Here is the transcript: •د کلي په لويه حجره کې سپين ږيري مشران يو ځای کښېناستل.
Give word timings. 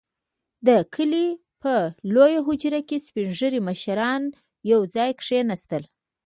•د 0.67 0.69
کلي 0.93 1.27
په 1.61 1.73
لويه 2.13 2.39
حجره 2.47 2.81
کې 2.87 2.97
سپين 3.05 3.29
ږيري 3.37 3.61
مشران 3.67 4.21
يو 4.71 4.79
ځای 4.95 5.11
کښېناستل. 5.19 5.83